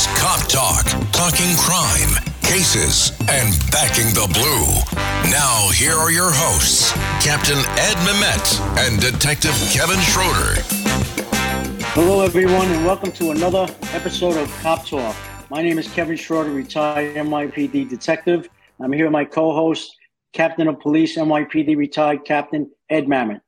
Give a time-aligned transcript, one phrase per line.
[0.00, 4.64] is Cop Talk, talking crime, cases, and backing the blue.
[5.30, 6.92] Now, here are your hosts,
[7.22, 10.62] Captain Ed Mamet and Detective Kevin Schroeder.
[11.92, 15.14] Hello, everyone, and welcome to another episode of Cop Talk.
[15.50, 18.48] My name is Kevin Schroeder, retired NYPD detective.
[18.78, 19.94] I'm here with my co-host,
[20.32, 23.42] Captain of Police, NYPD retired Captain Ed Mamet.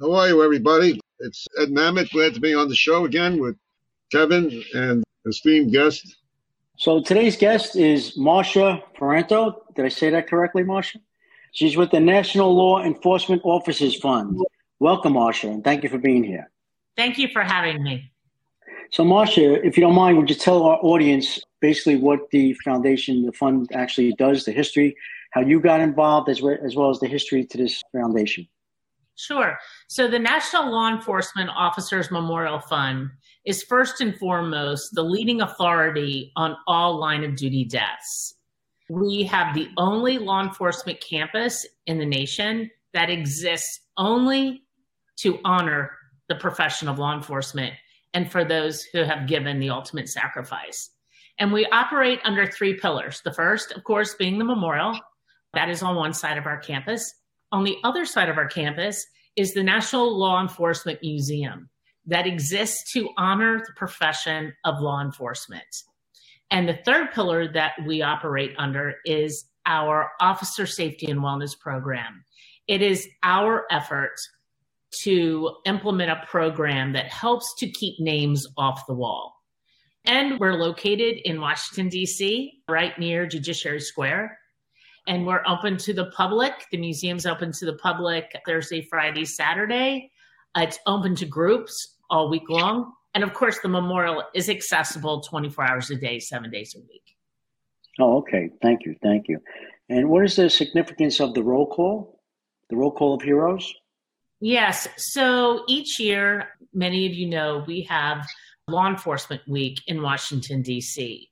[0.00, 0.98] How are you, everybody?
[1.18, 2.10] It's Ed Mamet.
[2.12, 3.56] Glad to be on the show again with
[4.10, 6.16] Kevin and esteemed guest.
[6.76, 9.56] So today's guest is Marcia Parento.
[9.74, 10.98] Did I say that correctly, Marcia?
[11.52, 14.40] She's with the National Law Enforcement Officers Fund.
[14.78, 16.50] Welcome, Marcia, and thank you for being here.
[16.96, 18.10] Thank you for having me.
[18.92, 23.26] So, Marcia, if you don't mind, would you tell our audience basically what the foundation,
[23.26, 24.96] the fund actually does, the history,
[25.32, 28.48] how you got involved, as well as, well as the history to this foundation?
[29.20, 29.58] Sure.
[29.88, 33.10] So, the National Law Enforcement Officers Memorial Fund
[33.44, 38.34] is first and foremost the leading authority on all line of duty deaths.
[38.88, 44.62] We have the only law enforcement campus in the nation that exists only
[45.18, 45.90] to honor
[46.28, 47.74] the profession of law enforcement
[48.14, 50.90] and for those who have given the ultimate sacrifice.
[51.38, 53.20] And we operate under three pillars.
[53.22, 54.98] The first, of course, being the memorial,
[55.54, 57.14] that is on one side of our campus.
[57.52, 59.04] On the other side of our campus
[59.36, 61.68] is the National Law Enforcement Museum
[62.06, 65.64] that exists to honor the profession of law enforcement.
[66.50, 72.24] And the third pillar that we operate under is our Officer Safety and Wellness Program.
[72.66, 74.16] It is our effort
[75.02, 79.36] to implement a program that helps to keep names off the wall.
[80.04, 84.39] And we're located in Washington, D.C., right near Judiciary Square.
[85.06, 86.52] And we're open to the public.
[86.70, 90.10] The museum's open to the public Thursday, Friday, Saturday.
[90.56, 92.92] It's open to groups all week long.
[93.14, 97.16] And of course, the memorial is accessible 24 hours a day, seven days a week.
[97.98, 98.50] Oh, okay.
[98.62, 98.94] Thank you.
[99.02, 99.40] Thank you.
[99.88, 102.20] And what is the significance of the roll call,
[102.68, 103.72] the roll call of heroes?
[104.40, 104.88] Yes.
[104.96, 108.26] So each year, many of you know, we have
[108.68, 111.29] Law Enforcement Week in Washington, D.C.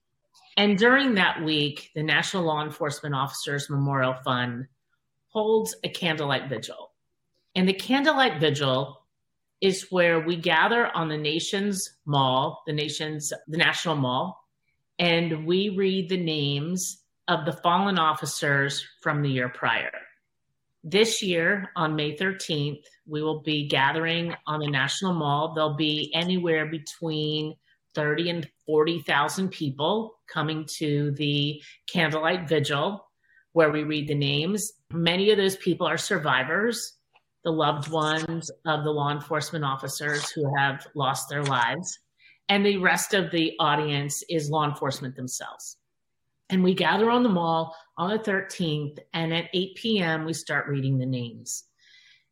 [0.59, 4.67] And during that week, the National Law Enforcement Officers Memorial Fund
[5.29, 6.91] holds a candlelight vigil.
[7.55, 9.01] And the candlelight vigil
[9.61, 14.45] is where we gather on the nation's mall, the nation's the national mall,
[14.99, 19.93] and we read the names of the fallen officers from the year prior.
[20.83, 25.55] This year, on May 13th, we will be gathering on the National Mall.
[25.55, 27.55] There'll be anywhere between
[27.95, 33.05] 30 and 40,000 people coming to the candlelight vigil
[33.53, 34.73] where we read the names.
[34.93, 36.99] Many of those people are survivors
[37.45, 41.99] the loved ones of the law enforcement officers who have lost their lives.
[42.49, 45.77] And the rest of the audience is law enforcement themselves.
[46.51, 50.67] And we gather on the mall on the 13th, and at 8 p.m., we start
[50.67, 51.65] reading the names.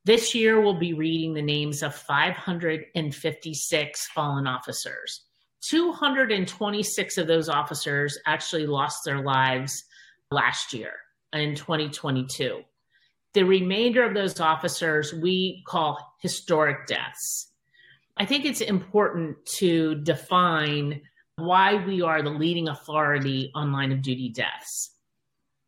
[0.05, 5.25] This year, we'll be reading the names of 556 fallen officers.
[5.71, 9.85] 226 of those officers actually lost their lives
[10.31, 10.93] last year
[11.33, 12.63] in 2022.
[13.35, 17.51] The remainder of those officers we call historic deaths.
[18.17, 21.03] I think it's important to define
[21.37, 24.93] why we are the leading authority on line of duty deaths.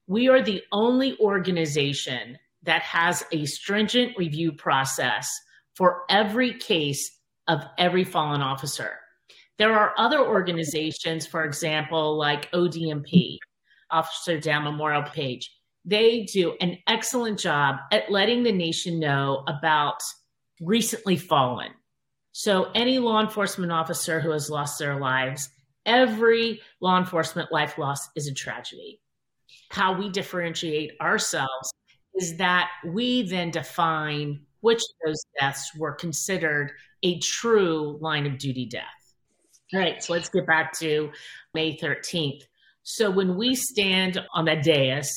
[0.07, 5.29] We are the only organization that has a stringent review process
[5.77, 8.93] for every case of every fallen officer.
[9.59, 13.39] There are other organizations, for example, like ODMP,
[13.91, 15.51] Officer Down Memorial Page,
[15.85, 20.01] they do an excellent job at letting the nation know about
[20.61, 21.73] recently fallen.
[22.33, 25.49] So, any law enforcement officer who has lost their lives,
[25.87, 29.01] every law enforcement life loss is a tragedy.
[29.71, 31.73] How we differentiate ourselves
[32.15, 36.73] is that we then define which of those deaths were considered
[37.03, 38.98] a true line of duty death.
[39.75, 41.11] All right, so let's get back to
[41.53, 42.43] May 13th.
[42.85, 45.11] So when we stand on that dais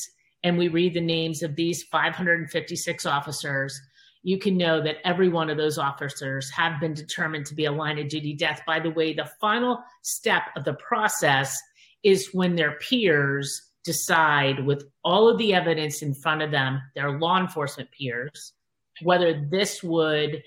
[0.44, 3.80] and we read the names of these 556 officers,
[4.22, 7.72] you can know that every one of those officers have been determined to be a
[7.72, 8.60] line of duty death.
[8.66, 11.56] By the way, the final step of the process
[12.02, 17.18] is when their peers decide, with all of the evidence in front of them, their
[17.18, 18.52] law enforcement peers,
[19.00, 20.42] whether this would,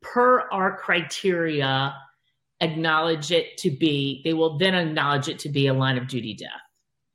[0.00, 1.94] per our criteria,
[2.60, 6.34] acknowledge it to be, they will then acknowledge it to be a line of duty
[6.34, 6.50] death.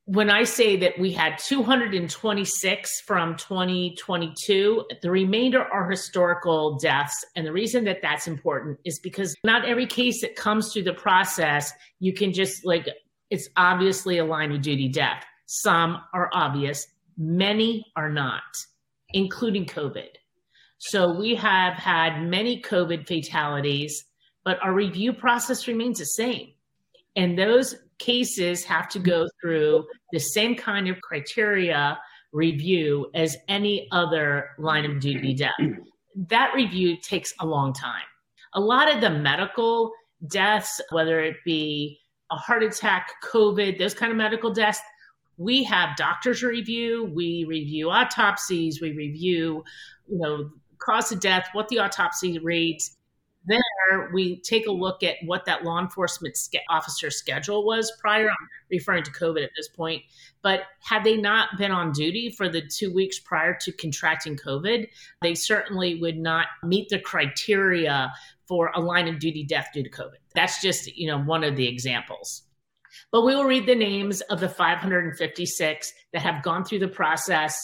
[0.06, 7.24] when I say that we had 226 from 2022, the remainder are historical deaths.
[7.34, 10.94] And the reason that that's important is because not every case that comes through the
[10.94, 12.88] process, you can just like,
[13.30, 15.24] it's obviously a line of duty death.
[15.46, 16.86] Some are obvious,
[17.18, 18.42] many are not,
[19.12, 20.08] including COVID.
[20.78, 24.04] So we have had many COVID fatalities,
[24.46, 26.52] but our review process remains the same.
[27.16, 31.98] And those cases have to go through the same kind of criteria
[32.32, 35.56] review as any other line of duty death.
[36.28, 38.04] That review takes a long time.
[38.54, 39.90] A lot of the medical
[40.28, 41.98] deaths, whether it be
[42.30, 44.78] a heart attack, COVID, those kind of medical deaths,
[45.38, 49.64] we have doctors review, we review autopsies, we review,
[50.08, 52.96] you know, cause of death, what the autopsy reads,
[53.46, 56.36] there we take a look at what that law enforcement
[56.68, 58.28] officer schedule was prior.
[58.28, 60.02] I'm referring to COVID at this point,
[60.42, 64.88] but had they not been on duty for the two weeks prior to contracting COVID,
[65.22, 68.12] they certainly would not meet the criteria
[68.46, 70.18] for a line of duty death due to COVID.
[70.34, 72.42] That's just you know one of the examples.
[73.12, 77.58] But we will read the names of the 556 that have gone through the process.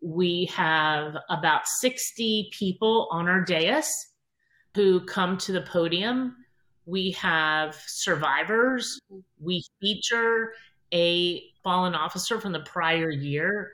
[0.00, 4.11] We have about 60 people on our dais
[4.74, 6.36] who come to the podium.
[6.86, 8.98] We have survivors.
[9.38, 10.52] We feature
[10.92, 13.72] a fallen officer from the prior year,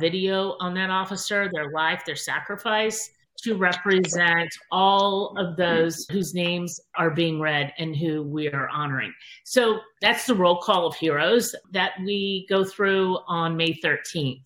[0.00, 3.10] video on that officer, their life, their sacrifice
[3.42, 9.14] to represent all of those whose names are being read and who we are honoring.
[9.44, 14.42] So that's the roll call of heroes that we go through on May 13th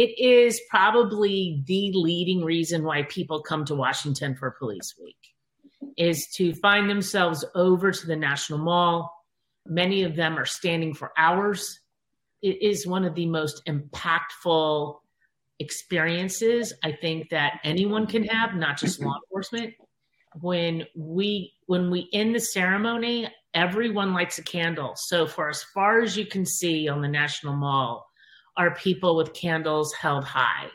[0.00, 5.18] it is probably the leading reason why people come to Washington for Police Week
[5.98, 9.12] is to find themselves over to the National Mall.
[9.66, 11.80] Many of them are standing for hours.
[12.40, 14.96] It is one of the most impactful
[15.58, 19.74] experiences I think that anyone can have, not just law enforcement.
[20.40, 24.94] When we when we end the ceremony, everyone lights a candle.
[24.96, 28.09] So for as far as you can see on the National Mall,
[28.60, 30.66] are people with candles held high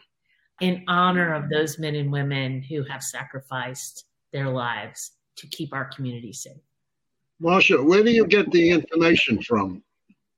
[0.59, 5.85] in honor of those men and women who have sacrificed their lives to keep our
[5.85, 6.57] community safe.
[7.39, 9.83] Marcia, where do you get the information from?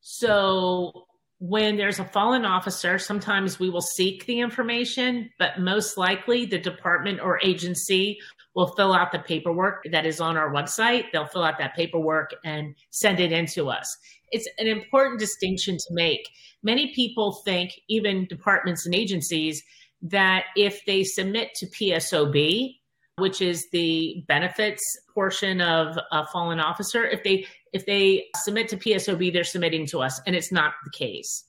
[0.01, 1.06] So,
[1.39, 6.57] when there's a fallen officer, sometimes we will seek the information, but most likely the
[6.57, 8.17] department or agency
[8.55, 11.03] will fill out the paperwork that is on our website.
[11.13, 13.95] They'll fill out that paperwork and send it in to us.
[14.31, 16.27] It's an important distinction to make.
[16.63, 19.61] Many people think, even departments and agencies,
[20.01, 22.77] that if they submit to PSOB,
[23.17, 24.83] which is the benefits
[25.13, 30.01] portion of a fallen officer, if they if they submit to PSOB, they're submitting to
[30.01, 31.43] us, and it's not the case.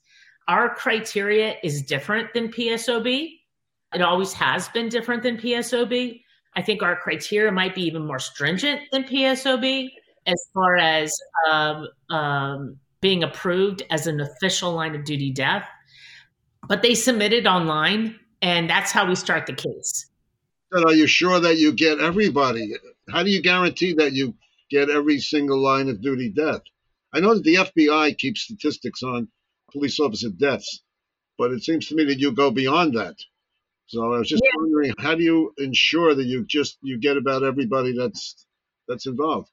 [0.49, 3.31] Our criteria is different than PSOB.
[3.95, 6.21] It always has been different than PSOB.
[6.57, 9.89] I think our criteria might be even more stringent than PSOB
[10.27, 11.13] as far as
[11.51, 15.67] um, um, being approved as an official line of duty death.
[16.69, 20.11] But they submitted online, and that's how we start the case.
[20.71, 22.75] But are you sure that you get everybody?
[23.11, 24.35] How do you guarantee that you
[24.71, 26.63] get every single line of duty death?
[27.13, 29.29] I know that the FBI keeps statistics on
[29.73, 30.83] police officer deaths,
[31.37, 33.17] but it seems to me that you go beyond that.
[33.87, 34.51] So I was just yeah.
[34.57, 38.47] wondering, how do you ensure that you just you get about everybody that's
[38.87, 39.51] that's involved?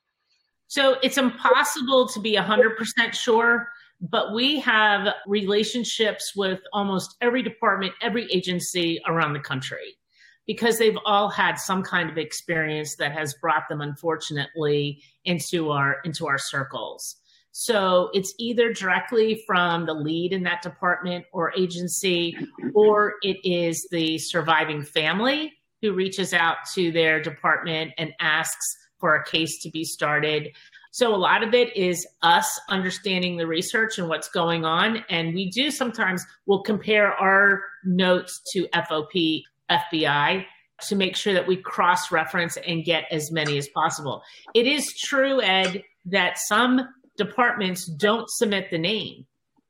[0.67, 3.69] So it's impossible to be 100% sure,
[4.01, 9.97] but we have relationships with almost every department, every agency around the country
[10.47, 15.97] because they've all had some kind of experience that has brought them unfortunately into our
[16.03, 17.15] into our circles.
[17.51, 22.37] So it's either directly from the lead in that department or agency,
[22.73, 29.15] or it is the surviving family who reaches out to their department and asks for
[29.15, 30.49] a case to be started.
[30.91, 35.03] So a lot of it is us understanding the research and what's going on.
[35.09, 40.45] And we do sometimes we'll compare our notes to FOP, FBI
[40.87, 44.21] to make sure that we cross reference and get as many as possible.
[44.53, 49.25] It is true, Ed, that some departments don't submit the name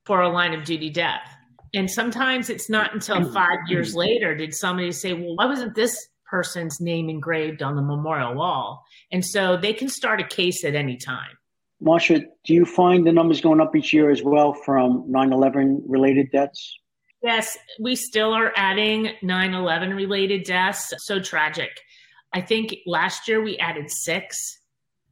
[0.06, 1.30] for a line of duty death.
[1.74, 6.08] And sometimes it's not until five years later did somebody say, well, why wasn't this
[6.26, 8.84] person's name engraved on the memorial wall?
[9.12, 11.32] And so they can start a case at any time.
[11.82, 15.84] Marcia, do you find the numbers going up each year as well from 9 11
[15.86, 16.80] related deaths?
[17.26, 20.94] Yes, we still are adding 9 11 related deaths.
[21.00, 21.72] So tragic.
[22.34, 24.60] I think last year we added six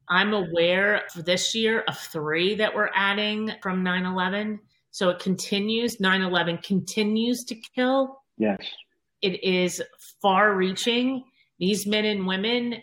[0.09, 4.59] I'm aware for this year of three that we're adding from 9 11.
[4.91, 8.21] So it continues, 9 11 continues to kill.
[8.37, 8.59] Yes.
[9.21, 9.81] It is
[10.21, 11.23] far reaching.
[11.59, 12.75] These men and women,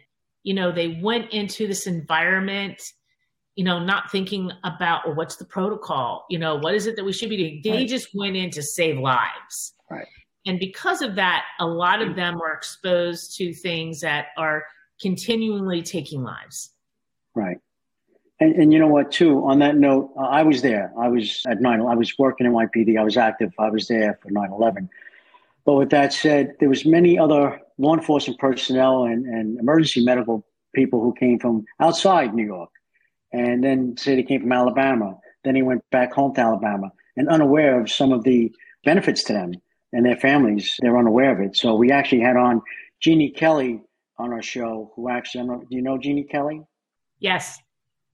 [0.42, 2.82] you know, they went into this environment,
[3.57, 7.04] you know, not thinking about well, what's the protocol, you know, what is it that
[7.04, 7.61] we should be doing.
[7.62, 7.88] They right.
[7.88, 9.75] just went in to save lives.
[9.90, 10.07] Right.
[10.47, 14.64] And because of that, a lot of them were exposed to things that are
[15.00, 16.71] continually taking lives.
[17.35, 17.59] Right.
[18.40, 20.92] And, and you know what, too, on that note, uh, I was there.
[20.99, 22.99] I was at 9 I was working in NYPD.
[22.99, 23.52] I was active.
[23.59, 24.88] I was there for 9 11.
[25.66, 30.47] But with that said, there was many other law enforcement personnel and, and emergency medical
[30.75, 32.71] people who came from outside New York.
[33.32, 35.18] And then said they came from Alabama.
[35.44, 38.52] Then he went back home to Alabama and unaware of some of the
[38.84, 39.52] benefits to them
[39.92, 40.76] and their families.
[40.80, 41.56] They're unaware of it.
[41.56, 42.62] So we actually had on
[43.00, 43.82] Jeannie Kelly
[44.18, 46.62] on our show, who actually, do you know Jeannie Kelly?
[47.20, 47.58] Yes.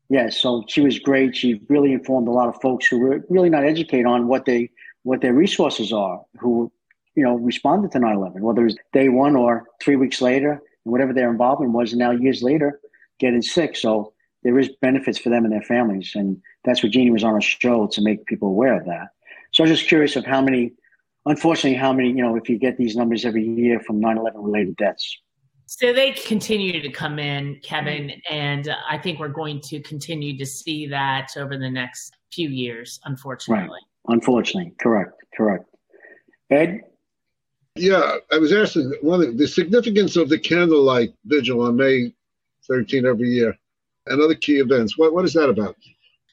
[0.09, 0.37] Yes.
[0.37, 1.35] So she was great.
[1.35, 4.71] She really informed a lot of folks who were really not educated on what they
[5.03, 6.71] what their resources are, who
[7.15, 10.93] you know responded to 9/11, whether it was day one or three weeks later, and
[10.93, 12.81] whatever their involvement was, and now years later,
[13.19, 13.77] getting sick.
[13.77, 14.13] So
[14.47, 17.41] there is benefits for them and their families, and that's what Jeannie was on a
[17.41, 19.09] show to make people aware of that.
[19.53, 20.73] So I was just curious of how many,
[21.27, 24.77] unfortunately, how many you know if you get these numbers every year from 9/11 related
[24.77, 25.19] deaths.
[25.67, 30.47] So they continue to come in, Kevin, and I think we're going to continue to
[30.47, 33.67] see that over the next few years, unfortunately.
[33.67, 34.15] Right.
[34.15, 35.65] Unfortunately, correct, correct.
[36.51, 36.83] Ed?
[37.75, 42.13] Yeah, I was asking one of the significance of the candlelight vigil on May
[42.69, 43.59] 13 every year
[44.07, 44.97] and other key events.
[44.99, 45.77] What, what is that about?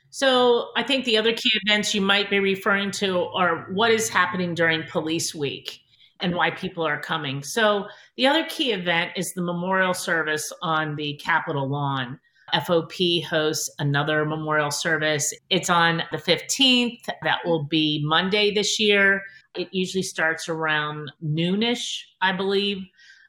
[0.09, 4.09] So I think the other key events you might be referring to are what is
[4.09, 5.79] happening during Police Week
[6.19, 7.41] and why people are coming.
[7.41, 12.19] So the other key event is the memorial service on the Capitol lawn.
[12.53, 15.33] FOP hosts another memorial service.
[15.49, 16.99] It's on the 15th.
[17.23, 19.23] That will be Monday this year.
[19.55, 22.77] It usually starts around noonish, I believe.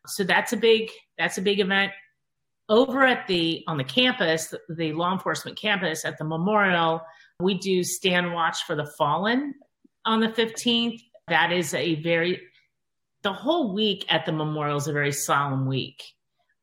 [0.07, 1.93] So that's a big that's a big event.
[2.69, 7.03] Over at the on the campus, the law enforcement campus at the memorial,
[7.41, 9.55] we do stand watch for the fallen
[10.05, 11.01] on the 15th.
[11.29, 12.41] That is a very
[13.23, 16.03] the whole week at the memorial is a very solemn week.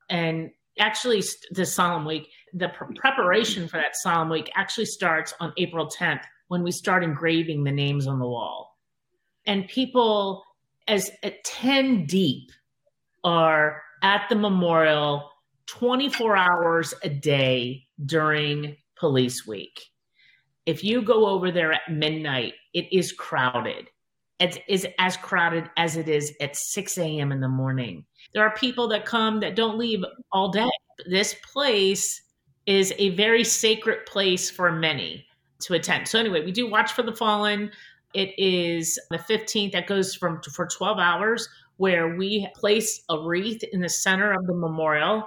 [0.10, 5.54] And actually, the solemn week, the pr- preparation for that solemn week actually starts on
[5.58, 8.78] April 10th when we start engraving the names on the wall.
[9.48, 10.44] And people,
[10.88, 12.52] as at 10 deep,
[13.24, 15.30] are at the memorial
[15.68, 19.82] 24 hours a day during police week.
[20.66, 23.88] If you go over there at midnight, it is crowded
[24.42, 27.32] it is as crowded as it is at 6 a.m.
[27.32, 28.04] in the morning.
[28.34, 30.68] There are people that come that don't leave all day.
[31.06, 32.24] This place
[32.66, 35.28] is a very sacred place for many
[35.62, 36.08] to attend.
[36.08, 37.72] So anyway, we do watch for the fallen.
[38.16, 43.64] It is the 15th that goes from for 12 hours where we place a wreath
[43.72, 45.24] in the center of the memorial.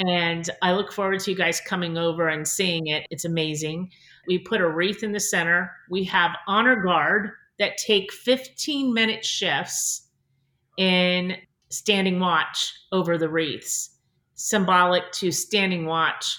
[0.00, 3.06] And I look forward to you guys coming over and seeing it.
[3.10, 3.90] It's amazing.
[4.26, 5.70] We put a wreath in the center.
[5.90, 10.08] We have honor guard that take 15 minute shifts
[10.78, 11.36] in
[11.68, 13.90] standing watch over the wreaths,
[14.34, 16.38] symbolic to standing watch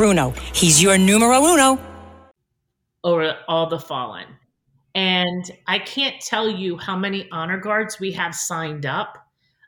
[0.00, 0.30] Bruno.
[0.54, 1.78] He's your numero uno.
[3.04, 4.24] Over all the fallen.
[4.94, 9.18] And I can't tell you how many honor guards we have signed up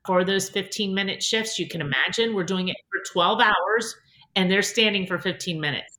[0.06, 1.58] for those 15 minute shifts.
[1.58, 3.94] You can imagine we're doing it for 12 hours
[4.34, 5.98] and they're standing for 15 minutes.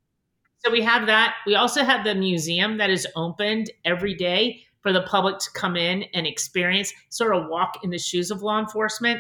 [0.65, 1.35] So we have that.
[1.45, 5.75] We also have the museum that is opened every day for the public to come
[5.75, 9.19] in and experience, sort of walk in the shoes of law enforcement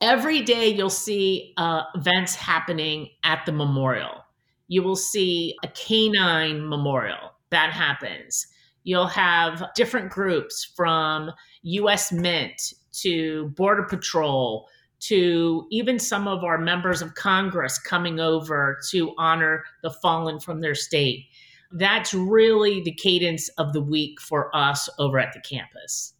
[0.00, 4.24] every day you'll see uh, events happening at the memorial.
[4.68, 8.46] You will see a canine memorial that happens.
[8.84, 11.30] You'll have different groups from
[11.62, 18.78] US Mint to Border Patrol to even some of our members of Congress coming over
[18.90, 21.26] to honor the fallen from their state.
[21.72, 26.14] That's really the cadence of the week for us over at the campus.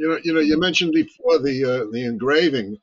[0.00, 2.78] You know, you know, you mentioned before the uh, the engraving.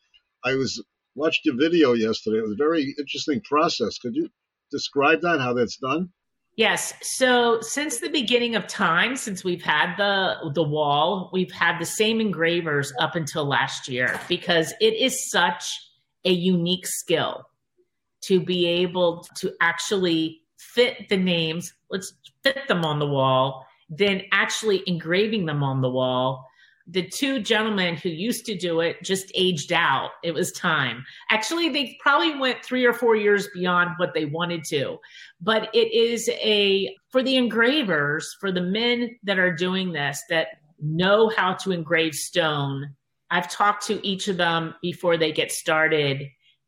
[0.45, 0.83] I was
[1.15, 2.37] watched your video yesterday.
[2.37, 3.97] It was a very interesting process.
[3.97, 4.29] Could you
[4.69, 5.39] describe that?
[5.39, 6.09] How that's done?
[6.57, 6.93] Yes.
[7.01, 11.87] So since the beginning of time, since we've had the the wall, we've had the
[11.87, 15.63] same engravers up until last year because it is such
[16.23, 17.45] a unique skill
[18.25, 24.21] to be able to actually fit the names, let's fit them on the wall, then
[24.31, 26.46] actually engraving them on the wall
[26.89, 30.11] the two gentlemen who used to do it just aged out.
[30.23, 31.05] It was time.
[31.29, 34.97] Actually, they probably went three or four years beyond what they wanted to.
[35.41, 40.47] But it is a, for the engravers, for the men that are doing this, that
[40.79, 42.95] know how to engrave stone.
[43.29, 46.23] I've talked to each of them before they get started.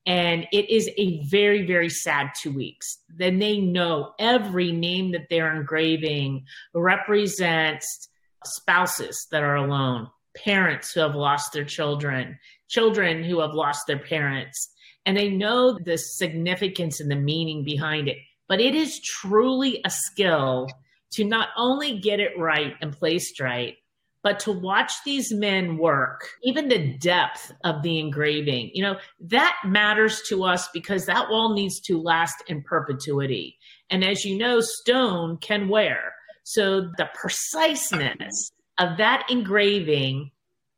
[0.06, 2.98] And it is a very, very sad two weeks.
[3.16, 8.10] Then they know every name that they're engraving represents
[8.46, 14.00] spouses that are alone, parents who have lost their children, children who have lost their
[14.00, 14.70] parents.
[15.06, 18.18] And they know the significance and the meaning behind it.
[18.48, 20.68] But it is truly a skill
[21.12, 23.76] to not only get it right and placed right,
[24.22, 29.56] but to watch these men work, even the depth of the engraving, you know, that
[29.66, 33.58] matters to us because that wall needs to last in perpetuity.
[33.90, 36.14] And as you know, stone can wear.
[36.50, 40.32] So the preciseness of that engraving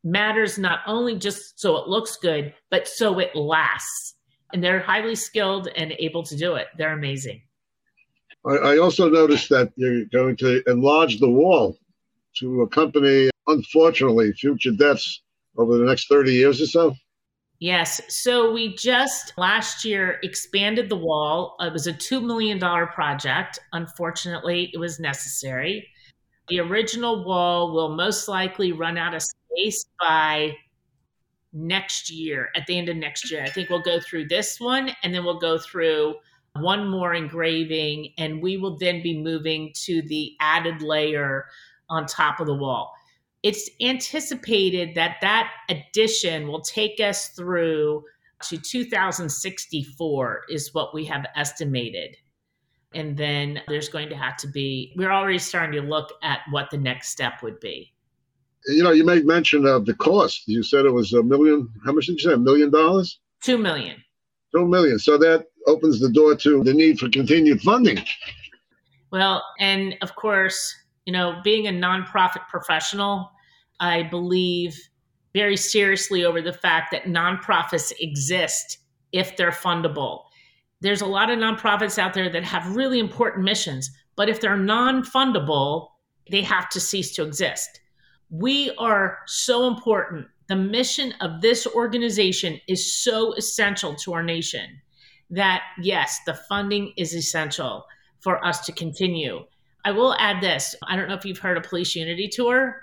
[0.03, 4.15] matters not only just so it looks good, but so it lasts.
[4.51, 6.67] And they're highly skilled and able to do it.
[6.77, 7.43] They're amazing.
[8.45, 11.77] I, also noticed that you're going to enlarge the wall
[12.39, 15.21] to accompany, unfortunately, future deaths
[15.57, 16.95] over the next 30 years or so.
[17.61, 18.01] Yes.
[18.07, 21.55] So we just last year expanded the wall.
[21.59, 23.59] It was a $2 million project.
[23.71, 25.87] Unfortunately, it was necessary.
[26.47, 30.53] The original wall will most likely run out of space by
[31.53, 33.43] next year, at the end of next year.
[33.43, 36.15] I think we'll go through this one and then we'll go through
[36.59, 41.45] one more engraving, and we will then be moving to the added layer
[41.89, 42.91] on top of the wall
[43.43, 48.03] it's anticipated that that addition will take us through
[48.43, 52.17] to 2064 is what we have estimated.
[52.93, 56.69] And then there's going to have to be we're already starting to look at what
[56.69, 57.93] the next step would be.
[58.67, 60.47] You know you made mention of the cost.
[60.47, 63.19] You said it was a million how much did you say a million dollars?
[63.41, 64.03] Two million.
[64.53, 64.99] Two million.
[64.99, 68.03] So that opens the door to the need for continued funding.
[69.11, 73.31] Well and of course you know, being a nonprofit professional,
[73.79, 74.77] I believe
[75.33, 78.77] very seriously over the fact that nonprofits exist
[79.11, 80.23] if they're fundable.
[80.81, 84.57] There's a lot of nonprofits out there that have really important missions, but if they're
[84.57, 85.89] non fundable,
[86.29, 87.81] they have to cease to exist.
[88.29, 90.27] We are so important.
[90.47, 94.81] The mission of this organization is so essential to our nation
[95.29, 97.85] that, yes, the funding is essential
[98.19, 99.45] for us to continue.
[99.83, 100.75] I will add this.
[100.87, 102.81] I don't know if you've heard of Police Unity Tour,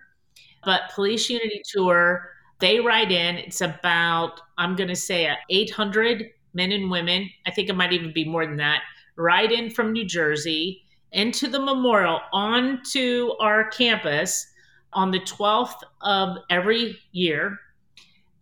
[0.64, 2.30] but Police Unity Tour,
[2.61, 3.37] they ride in.
[3.37, 7.30] It's about, I'm going to say, 800 men and women.
[7.46, 8.82] I think it might even be more than that.
[9.16, 10.82] Ride in from New Jersey
[11.12, 14.46] into the memorial onto our campus
[14.92, 17.58] on the 12th of every year.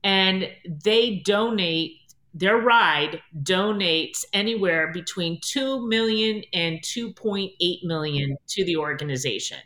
[0.03, 0.49] And
[0.85, 2.06] they donate
[2.39, 7.51] their ride donates anywhere between 2 million and 2.8
[7.85, 9.59] million to the organization.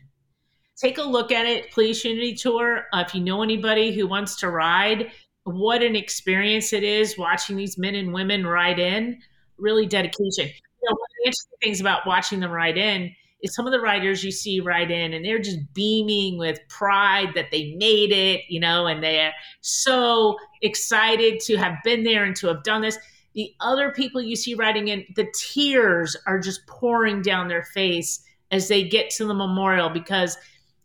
[0.76, 2.86] Take a look at it police unity tour.
[2.92, 5.10] Uh, if you know anybody who wants to ride
[5.44, 9.18] what an experience it is watching these men and women ride in.
[9.58, 10.46] Really dedication.
[10.46, 13.14] You know, one of the interesting things about watching them ride in
[13.46, 17.50] some of the riders you see ride in and they're just beaming with pride that
[17.50, 22.46] they made it, you know, and they're so excited to have been there and to
[22.48, 22.98] have done this.
[23.34, 28.22] The other people you see riding in, the tears are just pouring down their face
[28.50, 30.36] as they get to the memorial because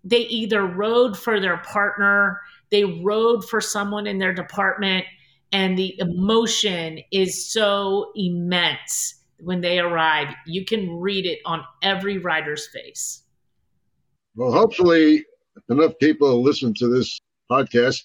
[0.04, 2.40] they either rode for their partner,
[2.70, 5.06] they rode for someone in their department,
[5.52, 10.34] and the emotion is so immense when they arrive.
[10.46, 13.24] You can read it on every rider's face.
[14.36, 15.26] Well, hopefully,
[15.70, 17.20] enough people listen to this
[17.50, 18.04] podcast,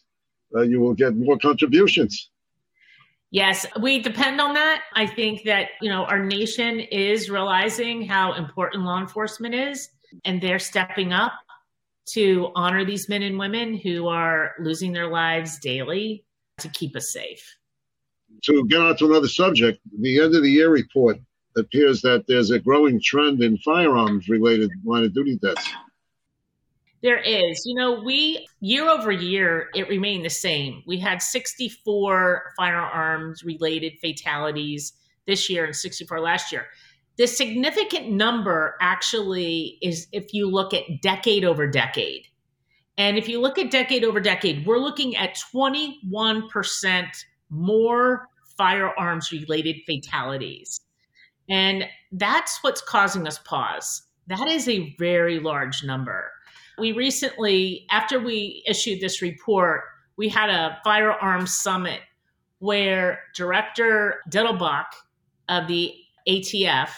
[0.54, 2.30] uh, you will get more contributions.
[3.32, 4.82] Yes, we depend on that.
[4.94, 9.88] I think that, you know, our nation is realizing how important law enforcement is,
[10.24, 11.32] and they're stepping up
[12.06, 16.24] to honor these men and women who are losing their lives daily
[16.58, 17.56] to keep us safe
[18.42, 21.18] to get on to another subject, the end of the year report
[21.56, 25.68] appears that there's a growing trend in firearms related line of duty deaths.
[27.02, 27.62] There is.
[27.64, 30.82] You know, we, year over year, it remained the same.
[30.86, 34.92] We had 64 firearms related fatalities
[35.26, 36.66] this year and 64 last year.
[37.16, 42.26] the significant number actually is if you look at decade over decade.
[42.96, 47.06] And if you look at decade over decade, we're looking at 21%
[47.50, 50.80] more firearms related fatalities.
[51.48, 54.02] And that's what's causing us pause.
[54.26, 56.30] That is a very large number.
[56.78, 59.82] We recently, after we issued this report,
[60.16, 62.00] we had a firearms summit
[62.58, 64.86] where Director Dettelbach
[65.48, 65.94] of the
[66.28, 66.90] ATF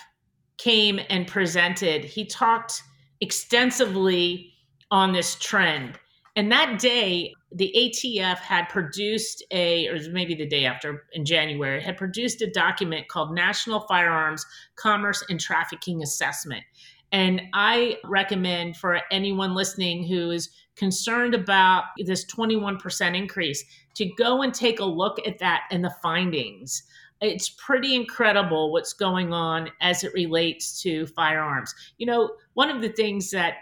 [0.59, 2.05] came and presented.
[2.05, 2.83] He talked
[3.21, 4.53] extensively
[4.91, 5.99] on this trend.
[6.35, 11.83] And that day, the ATF had produced a, or maybe the day after in January,
[11.83, 16.65] had produced a document called National Firearms Commerce and Trafficking Assessment.
[17.13, 23.63] And I recommend for anyone listening who is concerned about this 21% increase
[23.97, 26.83] to go and take a look at that and the findings.
[27.21, 31.75] It's pretty incredible what's going on as it relates to firearms.
[31.99, 33.57] You know, one of the things that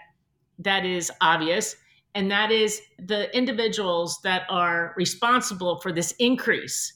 [0.60, 1.74] that is obvious
[2.14, 6.94] and that is the individuals that are responsible for this increase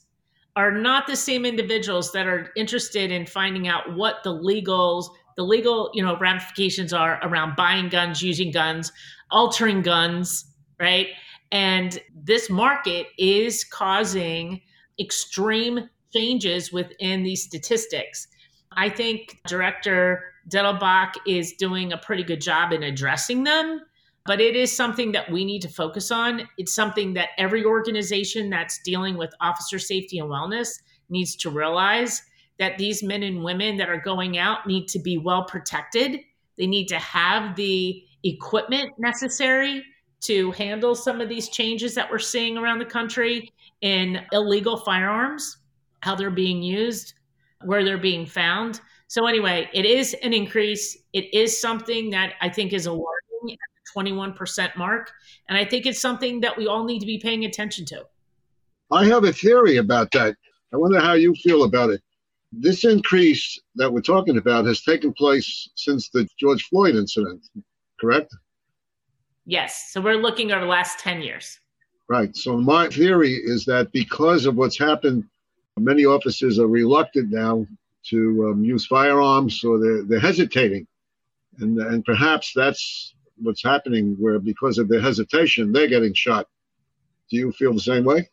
[0.55, 5.43] are not the same individuals that are interested in finding out what the legals the
[5.43, 8.91] legal you know ramifications are around buying guns using guns
[9.31, 10.45] altering guns
[10.79, 11.07] right?
[11.51, 14.61] And this market is causing
[14.99, 18.27] extreme changes within these statistics.
[18.73, 23.81] I think director Dettelbach is doing a pretty good job in addressing them
[24.25, 28.49] but it is something that we need to focus on it's something that every organization
[28.49, 30.69] that's dealing with officer safety and wellness
[31.09, 32.21] needs to realize
[32.59, 36.19] that these men and women that are going out need to be well protected.
[36.57, 39.83] They need to have the equipment necessary
[40.21, 45.57] to handle some of these changes that we're seeing around the country in illegal firearms,
[46.01, 47.13] how they're being used,
[47.65, 48.79] where they're being found.
[49.07, 50.97] So, anyway, it is an increase.
[51.13, 53.57] It is something that I think is alarming
[53.95, 55.11] 21% mark.
[55.47, 58.05] And I think it's something that we all need to be paying attention to.
[58.91, 60.35] I have a theory about that.
[60.73, 62.01] I wonder how you feel about it
[62.59, 67.45] this increase that we're talking about has taken place since the George Floyd incident,
[67.99, 68.33] correct?
[69.45, 69.89] Yes.
[69.91, 71.59] So we're looking over the last 10 years.
[72.07, 72.35] Right.
[72.35, 75.25] So my theory is that because of what's happened,
[75.77, 77.65] many officers are reluctant now
[78.09, 80.87] to um, use firearms or they're, they're hesitating.
[81.59, 86.47] And, and perhaps that's what's happening where because of their hesitation, they're getting shot.
[87.29, 88.29] Do you feel the same way?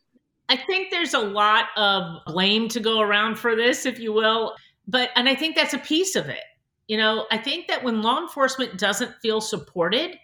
[0.48, 4.54] I think there's a lot of blame to go around for this, if you will.
[4.86, 6.42] But, and I think that's a piece of it.
[6.88, 10.18] You know, I think that when law enforcement doesn't feel supported,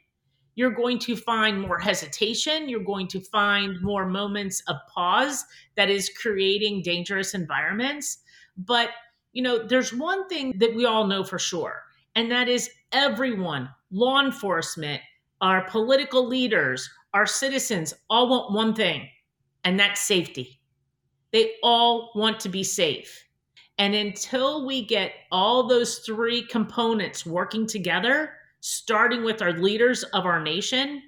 [0.54, 2.68] you're going to find more hesitation.
[2.68, 5.44] You're going to find more moments of pause
[5.76, 8.18] that is creating dangerous environments.
[8.56, 8.90] But,
[9.32, 13.68] you know, there's one thing that we all know for sure, and that is everyone,
[13.90, 15.00] law enforcement,
[15.40, 19.08] our political leaders, our citizens all want one thing
[19.64, 20.60] and that's safety.
[21.32, 23.24] They all want to be safe.
[23.76, 30.26] And until we get all those three components working together, starting with our leaders of
[30.26, 31.02] our nation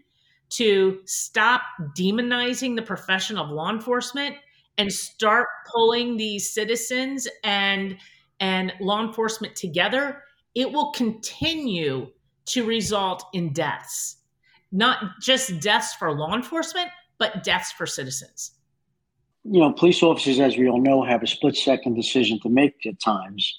[0.50, 1.62] to stop
[1.98, 4.36] demonizing the profession of law enforcement
[4.78, 7.96] and start pulling these citizens and
[8.40, 10.22] and law enforcement together,
[10.54, 12.08] it will continue
[12.46, 14.16] to result in deaths.
[14.72, 18.52] Not just deaths for law enforcement, but deaths for citizens.
[19.44, 22.74] You know, police officers, as we all know, have a split second decision to make
[22.86, 23.56] at times.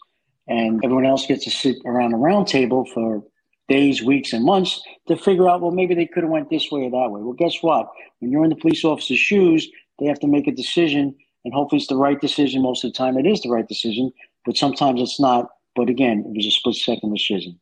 [0.47, 3.23] And everyone else gets to sit around a round table for
[3.69, 6.81] days, weeks, and months to figure out, well, maybe they could have went this way
[6.81, 7.21] or that way.
[7.21, 7.87] Well, guess what?
[8.19, 11.79] When you're in the police officer's shoes, they have to make a decision, and hopefully
[11.79, 12.61] it's the right decision.
[12.61, 14.11] Most of the time, it is the right decision,
[14.45, 15.47] but sometimes it's not.
[15.75, 17.59] But again, it was a split second decision.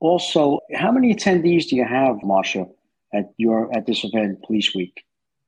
[0.00, 2.66] Also, how many attendees do you have, Marcia,
[3.12, 5.04] at your at this event, Police Week?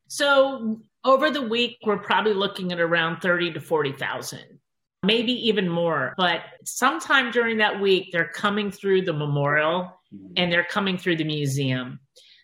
[0.09, 4.41] So over the week, we're probably looking at around 30 to 40,000,
[5.05, 6.15] maybe even more.
[6.17, 10.33] But sometime during that week, they're coming through the memorial mm-hmm.
[10.37, 12.01] and they're coming through the museum.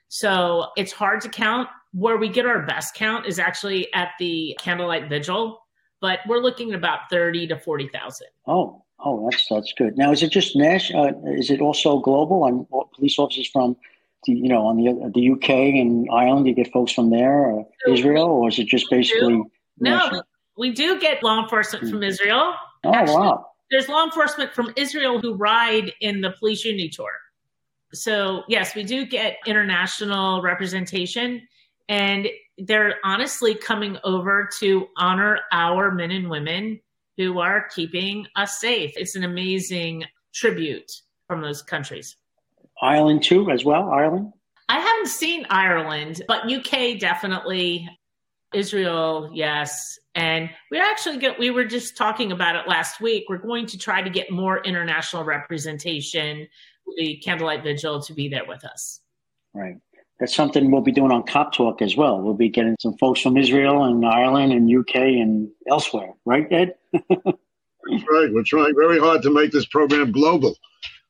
[0.08, 1.68] So it's hard to count.
[1.92, 5.60] Where we get our best count is actually at the candlelight vigil,
[6.00, 8.26] but we're looking at about 30 to 40,000.
[8.46, 9.96] Oh, oh, that's that's good.
[9.96, 11.06] Now, is it just national?
[11.06, 13.76] Uh, is it also global and police officers from
[14.26, 16.44] you know, on the the UK and Ireland?
[16.44, 19.42] Do you get folks from there, or Israel, or is it just basically?
[19.78, 20.22] No,
[20.56, 22.04] we do get law enforcement from hmm.
[22.04, 22.54] Israel.
[22.84, 23.46] Oh Actually, wow!
[23.70, 27.10] There's law enforcement from Israel who ride in the police unity tour.
[27.92, 31.46] So yes, we do get international representation,
[31.88, 32.28] and
[32.58, 36.80] they're honestly coming over to honor our men and women
[37.16, 38.92] who are keeping us safe.
[38.96, 40.90] It's an amazing tribute
[41.26, 42.16] from those countries.
[42.80, 43.90] Ireland, too, as well.
[43.90, 44.32] Ireland?
[44.68, 47.88] I haven't seen Ireland, but UK definitely.
[48.54, 49.98] Israel, yes.
[50.14, 53.24] And we actually get, we were just talking about it last week.
[53.28, 56.48] We're going to try to get more international representation,
[56.96, 59.00] the Candlelight Vigil to be there with us.
[59.52, 59.76] Right.
[60.18, 62.20] That's something we'll be doing on Cop Talk as well.
[62.20, 66.14] We'll be getting some folks from Israel and Ireland and UK and elsewhere.
[66.24, 66.74] Right, Ed?
[67.14, 68.32] right.
[68.32, 70.56] We're trying very hard to make this program global.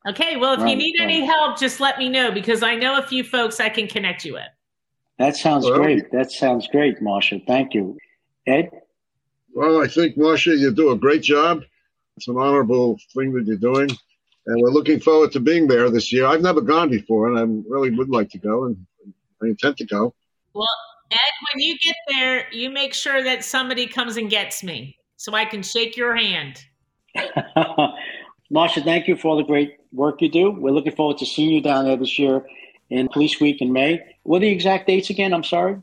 [0.07, 0.35] Okay.
[0.35, 1.05] Well, if right, you need right.
[1.05, 4.25] any help, just let me know because I know a few folks I can connect
[4.25, 4.47] you with.
[5.19, 6.11] That sounds well, great.
[6.11, 7.39] That sounds great, Marcia.
[7.47, 7.97] Thank you.
[8.45, 8.69] Ed?
[9.53, 11.63] Well, I think, Marcia, you do a great job.
[12.17, 13.89] It's an honorable thing that you're doing.
[14.45, 16.25] And we're looking forward to being there this year.
[16.25, 18.86] I've never gone before, and I really would like to go, and
[19.41, 20.13] I intend to go.
[20.53, 20.67] Well,
[21.11, 21.17] Ed,
[21.53, 25.45] when you get there, you make sure that somebody comes and gets me so I
[25.45, 26.63] can shake your hand.
[28.49, 30.51] Marcia, thank you for all the great work you do.
[30.51, 32.45] We're looking forward to seeing you down there this year
[32.89, 34.01] in Police Week in May.
[34.23, 35.33] What are the exact dates again?
[35.33, 35.81] I'm sorry.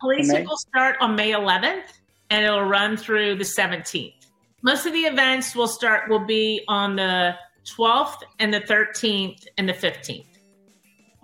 [0.00, 1.84] Police Week will start on May 11th
[2.30, 4.14] and it'll run through the 17th.
[4.62, 7.34] Most of the events will start will be on the
[7.66, 10.26] 12th and the 13th and the 15th.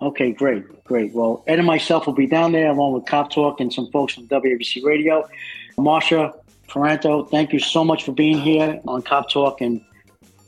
[0.03, 1.13] Okay, great, great.
[1.13, 4.13] Well, Ed and myself will be down there along with Cop Talk and some folks
[4.13, 5.25] from WABC Radio.
[5.77, 6.33] Marcia
[6.67, 9.79] Ferranto, thank you so much for being here on Cop Talk and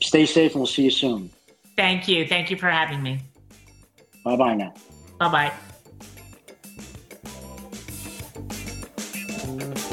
[0.02, 1.30] stay safe and we'll see you soon.
[1.74, 2.26] Thank you.
[2.26, 3.20] Thank you for having me.
[4.24, 4.74] Bye bye now.
[5.18, 5.50] Bye
[9.72, 9.86] bye.